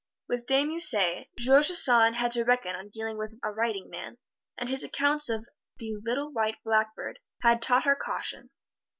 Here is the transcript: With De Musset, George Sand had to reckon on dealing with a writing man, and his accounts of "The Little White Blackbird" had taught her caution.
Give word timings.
With 0.27 0.47
De 0.47 0.65
Musset, 0.65 1.27
George 1.37 1.67
Sand 1.67 2.15
had 2.15 2.31
to 2.31 2.43
reckon 2.43 2.75
on 2.75 2.89
dealing 2.89 3.19
with 3.19 3.35
a 3.43 3.51
writing 3.51 3.87
man, 3.87 4.17
and 4.57 4.67
his 4.67 4.83
accounts 4.83 5.29
of 5.29 5.45
"The 5.77 5.93
Little 6.03 6.31
White 6.31 6.55
Blackbird" 6.65 7.19
had 7.43 7.61
taught 7.61 7.83
her 7.83 7.95
caution. 7.95 8.49